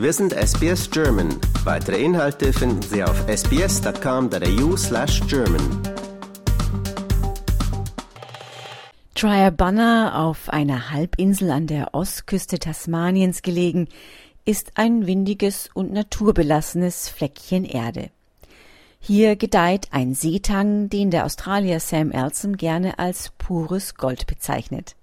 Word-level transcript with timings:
Wir 0.00 0.12
sind 0.14 0.32
SBS 0.32 0.90
German. 0.90 1.28
Weitere 1.62 2.02
Inhalte 2.02 2.54
finden 2.54 2.80
Sie 2.80 3.04
auf 3.04 3.28
sbs.com.au/german. 3.28 5.82
Triabunna, 9.14 10.26
auf 10.26 10.48
einer 10.48 10.90
Halbinsel 10.90 11.50
an 11.50 11.66
der 11.66 11.92
Ostküste 11.92 12.58
Tasmaniens 12.58 13.42
gelegen, 13.42 13.88
ist 14.46 14.72
ein 14.76 15.06
windiges 15.06 15.68
und 15.74 15.92
naturbelassenes 15.92 17.10
Fleckchen 17.10 17.66
Erde. 17.66 18.08
Hier 19.00 19.36
gedeiht 19.36 19.88
ein 19.90 20.14
Seetang, 20.14 20.88
den 20.88 21.10
der 21.10 21.26
Australier 21.26 21.78
Sam 21.78 22.10
Elsom 22.10 22.56
gerne 22.56 22.98
als 22.98 23.32
pures 23.36 23.96
Gold 23.96 24.26
bezeichnet. 24.26 24.96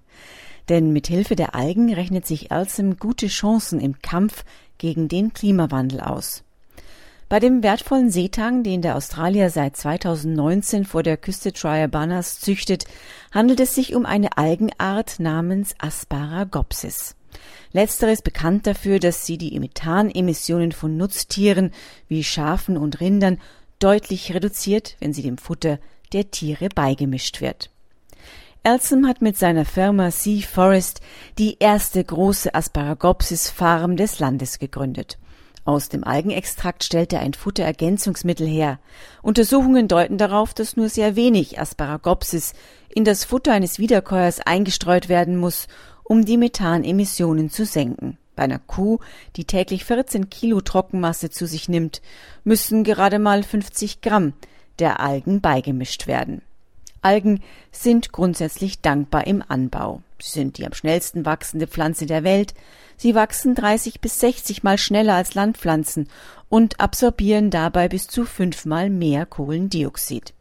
Denn 0.70 0.91
mit 0.91 1.07
Hilfe 1.07 1.36
der 1.36 1.55
Algen 1.55 1.93
rechnet 1.93 2.25
sich 2.25 2.51
Elsom 2.51 2.97
gute 2.97 3.28
Chancen 3.28 3.79
im 3.79 4.01
Kampf 4.01 4.43
gegen 4.78 5.07
den 5.07 5.33
Klimawandel 5.33 6.01
aus. 6.01 6.43
Bei 7.29 7.39
dem 7.41 7.61
wertvollen 7.61 8.10
Seetang, 8.10 8.64
den 8.64 8.82
der 8.82 8.96
Australier 8.96 9.50
seit 9.50 9.75
2019 9.75 10.86
vor 10.86 11.04
der 11.04 11.18
Küste 11.18 11.51
Triabanas 11.51 12.39
züchtet, 12.39 12.86
handelt 13.33 13.60
es 13.60 13.75
sich 13.75 13.96
um 13.96 14.05
eine 14.05 14.38
Algenart 14.38 15.19
namens 15.19 15.75
Asparagopsis. 15.77 17.15
Letztere 17.74 18.11
ist 18.11 18.24
bekannt 18.24 18.65
dafür, 18.65 18.99
dass 18.99 19.25
sie 19.25 19.38
die 19.38 19.60
Methanemissionen 19.60 20.71
von 20.71 20.96
Nutztieren 20.96 21.71
wie 22.07 22.24
Schafen 22.24 22.77
und 22.77 23.02
Rindern 23.02 23.39
deutlich 23.79 24.33
reduziert, 24.33 24.96
wenn 24.99 25.11
sie 25.11 25.21
dem 25.21 25.38
Futter 25.38 25.79
der 26.13 26.32
Tiere 26.32 26.69
beigemischt 26.69 27.41
wird. 27.41 27.69
Elsom 28.67 29.07
hat 29.07 29.21
mit 29.21 29.37
seiner 29.37 29.63
Firma 29.63 30.11
Sea 30.11 30.41
Forest 30.41 30.99
die 31.37 31.55
erste 31.57 32.03
große 32.03 32.53
Asparagopsis-Farm 32.53 33.95
des 33.95 34.19
Landes 34.19 34.59
gegründet. 34.59 35.17
Aus 35.63 35.87
dem 35.87 36.03
Algenextrakt 36.03 36.83
stellt 36.83 37.13
er 37.13 37.21
ein 37.21 37.33
Futterergänzungsmittel 37.33 38.45
her. 38.45 38.79
Untersuchungen 39.21 39.87
deuten 39.87 40.17
darauf, 40.17 40.53
dass 40.53 40.75
nur 40.75 40.89
sehr 40.89 41.15
wenig 41.15 41.57
Asparagopsis 41.57 42.51
in 42.89 43.05
das 43.05 43.23
Futter 43.23 43.53
eines 43.53 43.79
Wiederkäuers 43.79 44.41
eingestreut 44.41 45.07
werden 45.07 45.37
muss, 45.37 45.69
um 46.03 46.25
die 46.25 46.35
Methanemissionen 46.35 47.49
zu 47.49 47.63
senken. 47.63 48.17
Bei 48.35 48.43
einer 48.43 48.59
Kuh, 48.59 48.99
die 49.37 49.45
täglich 49.45 49.85
14 49.85 50.29
Kilo 50.29 50.59
Trockenmasse 50.59 51.29
zu 51.29 51.47
sich 51.47 51.69
nimmt, 51.69 52.02
müssen 52.43 52.83
gerade 52.83 53.17
mal 53.17 53.43
50 53.43 54.02
Gramm 54.02 54.33
der 54.77 54.99
Algen 54.99 55.39
beigemischt 55.39 56.05
werden. 56.07 56.41
Algen 57.08 57.41
sind 57.72 58.11
grundsätzlich 58.11 58.81
dankbar 58.81 59.27
im 59.27 59.41
Anbau. 59.47 60.02
Sie 60.22 60.31
sind 60.31 60.58
die 60.58 60.66
am 60.66 60.73
schnellsten 60.73 61.25
wachsende 61.25 61.66
Pflanze 61.66 62.05
der 62.05 62.25
Welt. 62.25 62.53
Sie 62.97 63.16
wachsen 63.16 63.55
30 63.55 64.02
bis 64.02 64.19
60 64.19 64.64
mal 64.64 64.77
schneller 64.77 65.16
als 65.16 65.33
Landpflanzen 65.33 66.09
und 66.49 66.81
absorbieren 66.81 67.49
dabei 67.49 67.88
bis 67.88 68.08
zu 68.08 68.25
fünfmal 68.25 68.89
mehr 68.89 69.25
Kohlendioxid. 69.25 70.33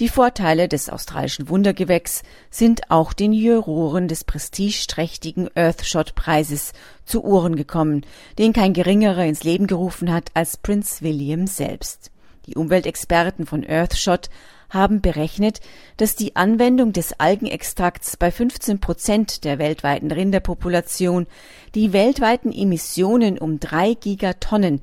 Die 0.00 0.08
Vorteile 0.08 0.66
des 0.66 0.90
australischen 0.90 1.48
Wundergewächs 1.48 2.22
sind 2.50 2.90
auch 2.90 3.12
den 3.12 3.32
Juroren 3.32 4.08
des 4.08 4.24
prestigeträchtigen 4.24 5.48
Earthshot-Preises 5.54 6.72
zu 7.04 7.24
Ohren 7.24 7.54
gekommen, 7.54 8.04
den 8.38 8.52
kein 8.52 8.72
geringerer 8.72 9.24
ins 9.24 9.44
Leben 9.44 9.68
gerufen 9.68 10.12
hat 10.12 10.30
als 10.34 10.56
Prinz 10.56 11.02
William 11.02 11.46
selbst. 11.46 12.10
Die 12.46 12.56
Umweltexperten 12.56 13.46
von 13.46 13.64
Earthshot 13.64 14.30
haben 14.70 15.00
berechnet, 15.00 15.60
dass 15.96 16.16
die 16.16 16.36
Anwendung 16.36 16.92
des 16.92 17.18
Algenextrakts 17.18 18.16
bei 18.16 18.30
15 18.30 18.80
Prozent 18.80 19.44
der 19.44 19.58
weltweiten 19.58 20.10
Rinderpopulation 20.10 21.26
die 21.74 21.92
weltweiten 21.92 22.52
Emissionen 22.52 23.38
um 23.38 23.60
drei 23.60 23.94
Gigatonnen 23.94 24.82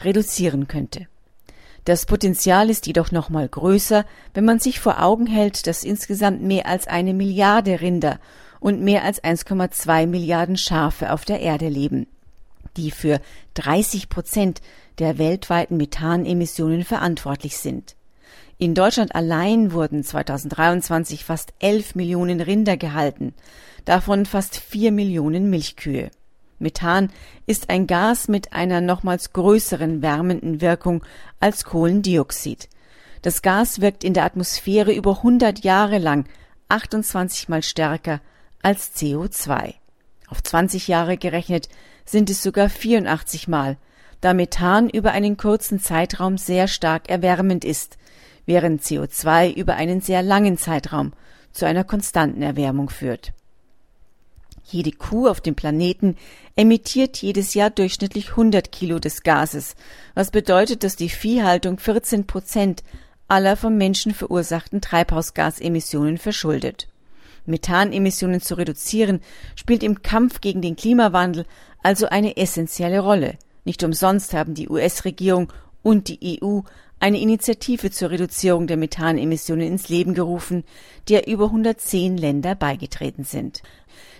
reduzieren 0.00 0.68
könnte. 0.68 1.06
Das 1.84 2.06
Potenzial 2.06 2.70
ist 2.70 2.86
jedoch 2.86 3.10
noch 3.10 3.30
mal 3.30 3.48
größer, 3.48 4.04
wenn 4.34 4.44
man 4.44 4.58
sich 4.58 4.80
vor 4.80 5.02
Augen 5.02 5.26
hält, 5.26 5.66
dass 5.66 5.84
insgesamt 5.84 6.42
mehr 6.42 6.66
als 6.66 6.86
eine 6.86 7.14
Milliarde 7.14 7.80
Rinder 7.80 8.18
und 8.60 8.82
mehr 8.82 9.04
als 9.04 9.22
1,2 9.22 10.06
Milliarden 10.06 10.56
Schafe 10.56 11.12
auf 11.12 11.24
der 11.24 11.40
Erde 11.40 11.68
leben, 11.68 12.06
die 12.76 12.90
für 12.90 13.20
30 13.54 14.10
Prozent 14.10 14.60
der 14.98 15.16
weltweiten 15.16 15.78
Methanemissionen 15.78 16.84
verantwortlich 16.84 17.56
sind. 17.56 17.96
In 18.60 18.74
Deutschland 18.74 19.14
allein 19.14 19.72
wurden 19.72 20.04
2023 20.04 21.24
fast 21.24 21.54
11 21.60 21.94
Millionen 21.94 22.42
Rinder 22.42 22.76
gehalten, 22.76 23.32
davon 23.86 24.26
fast 24.26 24.54
4 24.54 24.92
Millionen 24.92 25.48
Milchkühe. 25.48 26.10
Methan 26.58 27.08
ist 27.46 27.70
ein 27.70 27.86
Gas 27.86 28.28
mit 28.28 28.52
einer 28.52 28.82
nochmals 28.82 29.32
größeren 29.32 30.02
wärmenden 30.02 30.60
Wirkung 30.60 31.02
als 31.40 31.64
Kohlendioxid. 31.64 32.68
Das 33.22 33.40
Gas 33.40 33.80
wirkt 33.80 34.04
in 34.04 34.12
der 34.12 34.24
Atmosphäre 34.24 34.92
über 34.92 35.16
100 35.16 35.64
Jahre 35.64 35.96
lang 35.96 36.26
28 36.68 37.48
mal 37.48 37.62
stärker 37.62 38.20
als 38.60 38.94
CO2. 38.94 39.72
Auf 40.28 40.42
20 40.42 40.86
Jahre 40.86 41.16
gerechnet 41.16 41.70
sind 42.04 42.28
es 42.28 42.42
sogar 42.42 42.68
84 42.68 43.48
mal, 43.48 43.78
da 44.20 44.34
Methan 44.34 44.90
über 44.90 45.12
einen 45.12 45.38
kurzen 45.38 45.80
Zeitraum 45.80 46.36
sehr 46.36 46.68
stark 46.68 47.08
erwärmend 47.08 47.64
ist, 47.64 47.96
während 48.46 48.82
CO2 48.82 49.54
über 49.54 49.74
einen 49.74 50.00
sehr 50.00 50.22
langen 50.22 50.58
Zeitraum 50.58 51.12
zu 51.52 51.66
einer 51.66 51.84
konstanten 51.84 52.42
Erwärmung 52.42 52.90
führt. 52.90 53.32
Jede 54.64 54.92
Kuh 54.92 55.26
auf 55.26 55.40
dem 55.40 55.56
Planeten 55.56 56.16
emittiert 56.54 57.16
jedes 57.16 57.54
Jahr 57.54 57.70
durchschnittlich 57.70 58.30
100 58.30 58.70
Kilo 58.70 58.98
des 58.98 59.22
Gases, 59.22 59.74
was 60.14 60.30
bedeutet, 60.30 60.84
dass 60.84 60.94
die 60.96 61.08
Viehhaltung 61.08 61.78
14 61.78 62.26
Prozent 62.26 62.84
aller 63.26 63.56
vom 63.56 63.76
Menschen 63.76 64.14
verursachten 64.14 64.80
Treibhausgasemissionen 64.80 66.18
verschuldet. 66.18 66.88
Methanemissionen 67.46 68.40
zu 68.40 68.56
reduzieren 68.56 69.20
spielt 69.56 69.82
im 69.82 70.02
Kampf 70.02 70.40
gegen 70.40 70.62
den 70.62 70.76
Klimawandel 70.76 71.46
also 71.82 72.06
eine 72.06 72.36
essentielle 72.36 73.00
Rolle. 73.00 73.38
Nicht 73.64 73.82
umsonst 73.82 74.34
haben 74.34 74.54
die 74.54 74.68
US-Regierung 74.68 75.52
und 75.82 76.08
die 76.08 76.40
EU 76.42 76.60
eine 77.00 77.20
Initiative 77.20 77.90
zur 77.90 78.10
Reduzierung 78.10 78.66
der 78.66 78.76
Methanemissionen 78.76 79.66
ins 79.66 79.88
Leben 79.88 80.14
gerufen, 80.14 80.64
der 81.08 81.26
über 81.26 81.46
110 81.46 82.16
Länder 82.18 82.54
beigetreten 82.54 83.24
sind. 83.24 83.62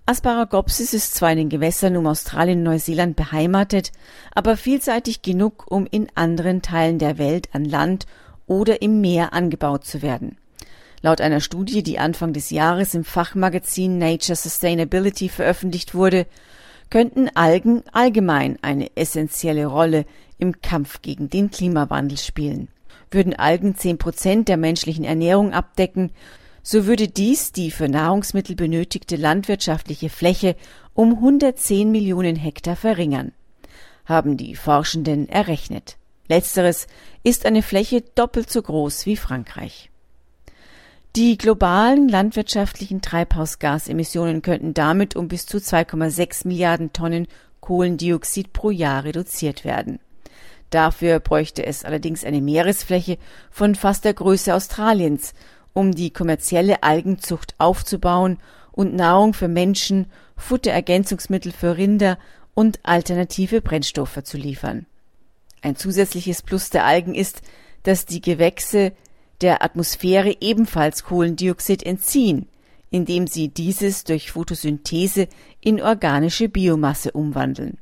Asparagopsis 0.07 0.95
ist 0.95 1.15
zwar 1.15 1.33
in 1.33 1.39
den 1.39 1.49
Gewässern 1.51 1.97
um 1.97 2.07
Australien 2.07 2.59
und 2.59 2.65
Neuseeland 2.65 3.17
beheimatet, 3.17 3.93
aber 4.35 4.57
vielseitig 4.57 5.23
genug, 5.23 5.71
um 5.71 5.87
in 5.91 6.09
anderen 6.15 6.63
Teilen 6.63 6.99
der 6.99 7.19
Welt 7.19 7.51
an 7.53 7.65
Land 7.65 8.07
oder 8.47 8.83
im 8.83 9.01
Meer 9.01 9.35
angebaut 9.35 9.85
zu 9.85 10.01
werden. 10.01 10.37
Laut 11.03 11.21
einer 11.21 11.41
Studie, 11.41 11.83
die 11.83 11.99
Anfang 11.99 12.33
des 12.33 12.51
Jahres 12.51 12.95
im 12.95 13.05
Fachmagazin 13.05 13.99
Nature 13.99 14.37
Sustainability 14.37 15.29
veröffentlicht 15.29 15.95
wurde, 15.95 16.27
könnten 16.91 17.29
Algen 17.35 17.83
allgemein 17.93 18.59
eine 18.63 18.97
essentielle 18.97 19.67
Rolle 19.67 20.05
im 20.39 20.61
Kampf 20.61 21.03
gegen 21.03 21.31
den 21.31 21.51
Klimawandel 21.51 22.19
spielen. 22.19 22.69
Würden 23.11 23.35
Algen 23.35 23.77
zehn 23.77 23.99
Prozent 23.99 24.49
der 24.49 24.57
menschlichen 24.57 25.05
Ernährung 25.05 25.53
abdecken, 25.53 26.11
so 26.63 26.87
würde 26.87 27.09
dies 27.09 27.53
die 27.53 27.71
für 27.71 27.89
Nahrungsmittel 27.89 28.55
benötigte 28.55 29.17
landwirtschaftliche 29.17 30.11
Fläche 30.11 30.57
um 30.95 31.15
110 31.15 31.91
Millionen 31.91 32.37
Hektar 32.37 32.77
verringern, 32.77 33.33
haben 34.05 34.37
die 34.37 34.55
Forschenden 34.55 35.29
errechnet. 35.29 35.97
Letzteres 36.29 36.87
ist 37.23 37.47
eine 37.47 37.63
Fläche 37.63 38.03
doppelt 38.15 38.51
so 38.51 38.63
groß 38.63 39.07
wie 39.07 39.17
Frankreich. 39.17 39.91
Die 41.17 41.37
globalen 41.37 42.09
landwirtschaftlichen 42.09 43.03
Treibhausgasemissionen 43.03 44.43
könnten 44.43 44.75
damit 44.75 45.17
um 45.17 45.27
bis 45.27 45.45
zu 45.45 45.59
2,6 45.59 46.47
Milliarden 46.47 46.93
Tonnen 46.93 47.27
Kohlendioxid 47.61 48.53
pro 48.53 48.71
Jahr 48.71 49.03
reduziert 49.03 49.65
werden. 49.65 49.99
Dafür 50.71 51.19
bräuchte 51.19 51.67
es 51.67 51.85
allerdings 51.85 52.25
eine 52.25 52.41
Meeresfläche 52.41 53.19
von 53.51 53.75
fast 53.75 54.05
der 54.05 54.15
Größe 54.15 54.55
Australiens, 54.55 55.35
um 55.73 55.93
die 55.93 56.13
kommerzielle 56.13 56.85
Algenzucht 56.85 57.57
aufzubauen 57.59 58.39
und 58.71 58.95
Nahrung 58.95 59.35
für 59.35 59.49
Menschen, 59.49 60.07
Futterergänzungsmittel 60.37 61.51
für 61.51 61.77
Rinder 61.77 62.19
und 62.55 62.79
alternative 62.85 63.63
Brennstoffe 63.63 64.23
zu 64.23 64.37
liefern. 64.37 64.87
Ein 65.61 65.75
zusätzliches 65.75 66.43
Plus 66.43 66.71
der 66.71 66.85
Algen 66.85 67.17
ist, 67.17 67.43
dass 67.83 68.07
die 68.07 68.21
Gewächse 68.21 68.93
der 69.41 69.63
Atmosphäre 69.63 70.37
ebenfalls 70.41 71.05
Kohlendioxid 71.05 71.83
entziehen, 71.83 72.47
indem 72.91 73.27
sie 73.27 73.49
dieses 73.49 74.05
durch 74.05 74.33
Photosynthese 74.33 75.29
in 75.61 75.81
organische 75.81 76.49
Biomasse 76.49 77.13
umwandeln. 77.13 77.79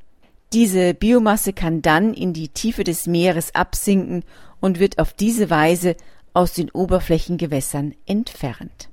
Diese 0.53 0.93
Biomasse 0.93 1.53
kann 1.53 1.81
dann 1.81 2.13
in 2.13 2.33
die 2.33 2.49
Tiefe 2.49 2.83
des 2.83 3.05
Meeres 3.05 3.53
absinken 3.53 4.23
und 4.59 4.79
wird 4.79 4.97
auf 4.97 5.13
diese 5.13 5.49
Weise 5.49 5.95
aus 6.33 6.53
den 6.53 6.71
Oberflächengewässern 6.71 7.93
entfernt. 8.05 8.89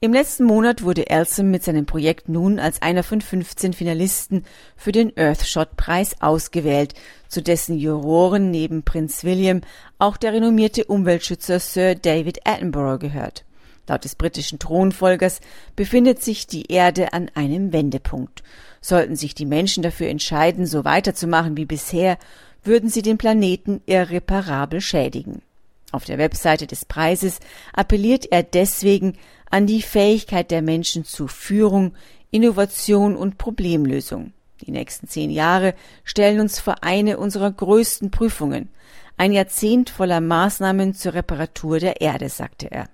Im 0.00 0.12
letzten 0.12 0.44
Monat 0.44 0.84
wurde 0.84 1.10
Elsom 1.10 1.50
mit 1.50 1.64
seinem 1.64 1.84
Projekt 1.84 2.28
nun 2.28 2.60
als 2.60 2.80
einer 2.82 3.02
von 3.02 3.20
15 3.20 3.72
Finalisten 3.72 4.44
für 4.76 4.92
den 4.92 5.12
Earthshot-Preis 5.16 6.22
ausgewählt, 6.22 6.94
zu 7.26 7.42
dessen 7.42 7.76
Juroren 7.76 8.52
neben 8.52 8.84
Prinz 8.84 9.24
William 9.24 9.60
auch 9.98 10.16
der 10.16 10.34
renommierte 10.34 10.84
Umweltschützer 10.84 11.58
Sir 11.58 11.96
David 11.96 12.46
Attenborough 12.46 13.00
gehört. 13.00 13.44
Laut 13.88 14.04
des 14.04 14.14
britischen 14.14 14.60
Thronfolgers 14.60 15.40
befindet 15.74 16.22
sich 16.22 16.46
die 16.46 16.70
Erde 16.70 17.12
an 17.12 17.28
einem 17.34 17.72
Wendepunkt. 17.72 18.44
Sollten 18.80 19.16
sich 19.16 19.34
die 19.34 19.46
Menschen 19.46 19.82
dafür 19.82 20.10
entscheiden, 20.10 20.66
so 20.66 20.84
weiterzumachen 20.84 21.56
wie 21.56 21.66
bisher, 21.66 22.18
würden 22.62 22.88
sie 22.88 23.02
den 23.02 23.18
Planeten 23.18 23.80
irreparabel 23.86 24.80
schädigen. 24.80 25.42
Auf 25.90 26.04
der 26.04 26.18
Webseite 26.18 26.66
des 26.66 26.84
Preises 26.84 27.40
appelliert 27.72 28.30
er 28.30 28.42
deswegen 28.42 29.16
an 29.50 29.66
die 29.66 29.82
Fähigkeit 29.82 30.50
der 30.50 30.62
Menschen 30.62 31.04
zu 31.04 31.28
Führung, 31.28 31.94
Innovation 32.30 33.16
und 33.16 33.38
Problemlösung. 33.38 34.32
Die 34.60 34.70
nächsten 34.70 35.08
zehn 35.08 35.30
Jahre 35.30 35.74
stellen 36.04 36.40
uns 36.40 36.58
vor 36.60 36.82
eine 36.82 37.18
unserer 37.18 37.50
größten 37.50 38.10
Prüfungen, 38.10 38.68
ein 39.16 39.32
Jahrzehnt 39.32 39.90
voller 39.90 40.20
Maßnahmen 40.20 40.94
zur 40.94 41.14
Reparatur 41.14 41.78
der 41.78 42.00
Erde, 42.00 42.28
sagte 42.28 42.70
er. 42.70 42.88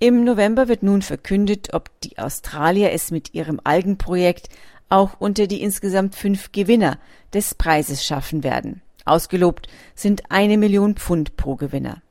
Im 0.00 0.24
November 0.24 0.68
wird 0.68 0.82
nun 0.82 1.02
verkündet, 1.02 1.74
ob 1.74 1.90
die 2.00 2.18
Australier 2.18 2.92
es 2.92 3.10
mit 3.10 3.34
ihrem 3.34 3.60
Algenprojekt 3.64 4.48
auch 4.88 5.18
unter 5.18 5.46
die 5.46 5.62
insgesamt 5.62 6.14
fünf 6.14 6.52
Gewinner 6.52 6.98
des 7.32 7.54
Preises 7.54 8.04
schaffen 8.04 8.42
werden. 8.42 8.80
Ausgelobt 9.08 9.68
sind 9.94 10.30
eine 10.30 10.58
Million 10.58 10.94
Pfund 10.94 11.36
pro 11.36 11.56
Gewinner. 11.56 12.02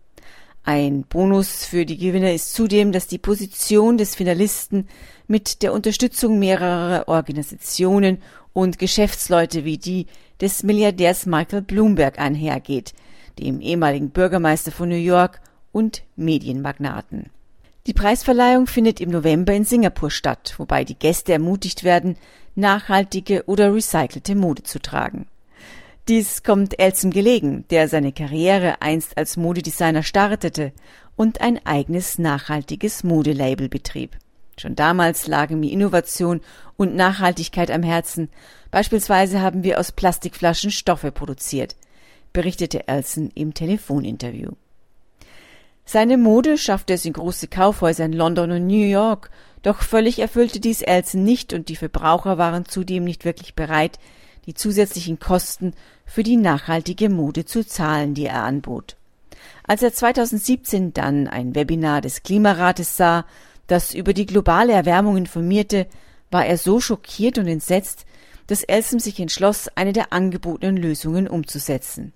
Ein 0.64 1.04
Bonus 1.04 1.64
für 1.64 1.86
die 1.86 1.98
Gewinner 1.98 2.34
ist 2.34 2.54
zudem, 2.54 2.92
dass 2.92 3.08
die 3.08 3.18
Position 3.18 3.98
des 3.98 4.16
Finalisten 4.16 4.88
mit 5.26 5.62
der 5.64 5.72
Unterstützung 5.72 6.40
mehrerer 6.40 7.08
Organisationen 7.08 8.18
und 8.52 8.78
Geschäftsleute 8.78 9.64
wie 9.64 9.78
die 9.78 10.08
des 10.42 10.64
Milliardärs 10.64 11.26
Michael 11.26 11.62
Bloomberg 11.62 12.20
einhergeht, 12.20 12.94
dem 13.40 13.62
ehemaligen 13.62 14.10
Bürgermeister 14.10 14.72
von 14.72 14.90
New 14.90 14.96
York 14.96 15.40
und 15.72 16.04
Medienmagnaten. 16.16 17.30
Die 17.86 17.94
Preisverleihung 17.94 18.68
findet 18.68 19.00
im 19.00 19.10
November 19.10 19.54
in 19.54 19.64
Singapur 19.64 20.12
statt, 20.12 20.56
wobei 20.58 20.84
die 20.84 21.00
Gäste 21.00 21.32
ermutigt 21.32 21.86
werden, 21.86 22.18
nachhaltige 22.56 23.46
oder 23.46 23.74
recycelte 23.74 24.36
Mode 24.36 24.64
zu 24.64 24.80
tragen. 24.80 25.28
Dies 26.08 26.42
kommt 26.42 26.80
Elson 26.80 27.12
gelegen, 27.12 27.66
der 27.70 27.90
seine 27.90 28.14
Karriere 28.14 28.82
einst 28.82 29.18
als 29.18 29.36
Modedesigner 29.36 30.04
startete 30.04 30.72
und 31.18 31.42
ein 31.42 31.60
eigenes 31.66 32.18
nachhaltiges 32.18 33.04
Modelabel 33.04 33.68
betrieb. 33.68 34.16
Schon 34.58 34.76
damals 34.76 35.28
lagen 35.28 35.60
mir 35.60 35.70
Innovation 35.70 36.40
und 36.78 36.96
Nachhaltigkeit 36.96 37.70
am 37.70 37.84
Herzen. 37.84 38.30
Beispielsweise 38.72 39.42
haben 39.42 39.64
wir 39.64 39.82
aus 39.82 39.92
Plastikflaschen 39.92 40.72
Stoffe 40.72 41.12
produziert, 41.12 41.76
berichtete 42.32 42.88
Elson 42.88 43.30
im 43.36 43.54
Telefoninterview. 43.54 44.52
Seine 45.84 46.18
Mode 46.18 46.58
schaffte 46.58 46.94
es 46.94 47.04
in 47.04 47.14
große 47.14 47.50
Kaufhäuser 47.50 48.06
in 48.06 48.14
London 48.14 48.52
und 48.52 48.66
New 48.66 48.86
York, 48.86 49.30
doch 49.62 49.82
völlig 49.82 50.20
erfüllte 50.20 50.62
dies 50.62 50.82
Elson 50.82 51.26
nicht 51.26 51.52
und 51.52 51.68
die 51.68 51.76
Verbraucher 51.76 52.38
waren 52.38 52.64
zudem 52.64 53.04
nicht 53.04 53.26
wirklich 53.26 53.56
bereit, 53.56 54.00
die 54.48 54.54
zusätzlichen 54.54 55.20
Kosten 55.20 55.74
für 56.06 56.24
die 56.24 56.38
nachhaltige 56.38 57.10
Mode 57.10 57.46
zu 57.46 57.66
zahlen, 57.66 58.14
die 58.14 58.26
er 58.26 58.44
anbot. 58.44 58.96
Als 59.64 59.84
er 59.84 59.94
2017 59.94 60.94
dann 60.94 61.28
ein 61.28 61.54
Webinar 61.54 62.02
des 62.02 62.24
Klimarates 62.24 62.98
sah, 62.98 63.26
das 63.68 63.94
über 63.94 64.14
die 64.14 64.26
globale 64.26 64.74
Erwärmung 64.74 65.18
informierte, 65.18 65.88
war 66.32 66.46
er 66.46 66.58
so 66.58 66.80
schockiert 66.80 67.38
und 67.38 67.48
entsetzt, 67.48 68.06
dass 68.48 68.64
Elsom 68.64 69.00
sich 69.00 69.20
entschloss, 69.20 69.68
eine 69.76 69.94
der 69.94 70.14
angebotenen 70.14 70.78
Lösungen 70.78 71.28
umzusetzen. 71.28 72.14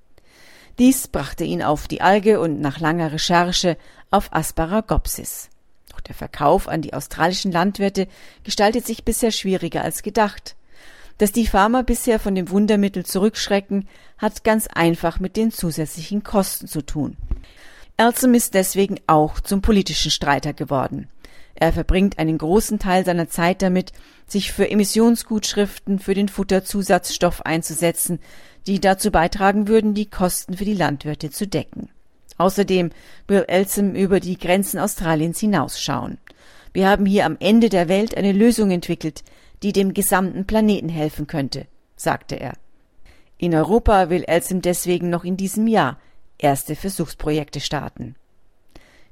Dies 0.79 1.09
brachte 1.09 1.43
ihn 1.43 1.61
auf 1.61 1.89
die 1.89 2.01
Alge 2.01 2.39
und 2.39 2.61
nach 2.61 2.79
langer 2.79 3.11
Recherche 3.11 3.77
auf 4.09 4.33
Asparagopsis. 4.33 5.49
Doch 5.91 5.99
der 5.99 6.15
Verkauf 6.15 6.69
an 6.69 6.81
die 6.81 6.93
australischen 6.93 7.51
Landwirte 7.51 8.07
gestaltet 8.45 8.85
sich 8.87 9.03
bisher 9.03 9.31
schwieriger 9.31 9.83
als 9.83 10.01
gedacht. 10.01 10.55
Dass 11.21 11.31
die 11.31 11.45
Farmer 11.45 11.83
bisher 11.83 12.17
von 12.17 12.33
dem 12.33 12.49
Wundermittel 12.49 13.05
zurückschrecken, 13.05 13.87
hat 14.17 14.43
ganz 14.43 14.65
einfach 14.65 15.19
mit 15.19 15.37
den 15.37 15.51
zusätzlichen 15.51 16.23
Kosten 16.23 16.65
zu 16.65 16.81
tun. 16.81 17.15
Elsom 17.95 18.33
ist 18.33 18.55
deswegen 18.55 18.99
auch 19.05 19.39
zum 19.39 19.61
politischen 19.61 20.09
Streiter 20.09 20.53
geworden. 20.53 21.09
Er 21.53 21.73
verbringt 21.73 22.17
einen 22.17 22.39
großen 22.39 22.79
Teil 22.79 23.05
seiner 23.05 23.29
Zeit 23.29 23.61
damit, 23.61 23.91
sich 24.25 24.51
für 24.51 24.67
Emissionsgutschriften 24.67 25.99
für 25.99 26.15
den 26.15 26.27
Futterzusatzstoff 26.27 27.45
einzusetzen, 27.45 28.17
die 28.65 28.79
dazu 28.79 29.11
beitragen 29.11 29.67
würden, 29.67 29.93
die 29.93 30.09
Kosten 30.09 30.57
für 30.57 30.65
die 30.65 30.73
Landwirte 30.73 31.29
zu 31.29 31.45
decken. 31.45 31.89
Außerdem 32.39 32.89
will 33.27 33.45
Elsom 33.47 33.93
über 33.93 34.19
die 34.19 34.39
Grenzen 34.39 34.79
Australiens 34.79 35.39
hinausschauen. 35.39 36.17
Wir 36.73 36.89
haben 36.89 37.05
hier 37.05 37.27
am 37.27 37.37
Ende 37.39 37.69
der 37.69 37.89
Welt 37.89 38.17
eine 38.17 38.31
Lösung 38.31 38.71
entwickelt, 38.71 39.23
die 39.63 39.73
dem 39.73 39.93
gesamten 39.93 40.45
Planeten 40.45 40.89
helfen 40.89 41.27
könnte, 41.27 41.67
sagte 41.95 42.39
er. 42.39 42.53
In 43.37 43.55
Europa 43.55 44.09
will 44.09 44.23
Elsom 44.23 44.61
deswegen 44.61 45.09
noch 45.09 45.23
in 45.23 45.37
diesem 45.37 45.67
Jahr 45.67 45.97
erste 46.37 46.75
Versuchsprojekte 46.75 47.59
starten. 47.59 48.15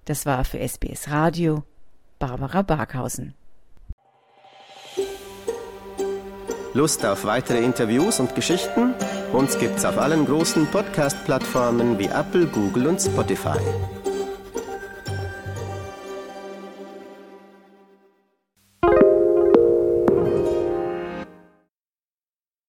Das 0.06 0.25
war 0.25 0.44
für 0.44 0.60
SBS 0.60 1.10
Radio 1.10 1.63
Barbara 2.18 2.62
Barkhausen. 2.63 3.34
Lust 6.74 7.04
auf 7.06 7.25
weitere 7.25 7.63
Interviews 7.63 8.19
und 8.19 8.36
Geschichten? 8.36 8.94
Uns 9.34 9.57
gibt's 9.57 9.86
auf 9.86 9.98
allen 9.98 10.25
großen 10.25 10.68
Podcast-Plattformen 10.68 11.98
wie 11.98 12.07
Apple, 12.07 12.45
Google 12.45 12.88
und 12.88 13.02
Spotify. 13.02 13.60